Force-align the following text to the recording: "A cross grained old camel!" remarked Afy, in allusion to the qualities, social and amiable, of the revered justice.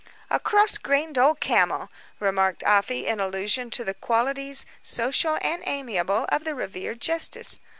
"A 0.31 0.39
cross 0.39 0.79
grained 0.79 1.19
old 1.19 1.39
camel!" 1.41 1.91
remarked 2.19 2.63
Afy, 2.65 3.05
in 3.05 3.19
allusion 3.19 3.69
to 3.69 3.83
the 3.83 3.93
qualities, 3.93 4.65
social 4.81 5.37
and 5.43 5.61
amiable, 5.67 6.25
of 6.31 6.43
the 6.43 6.55
revered 6.55 6.99
justice. 6.99 7.59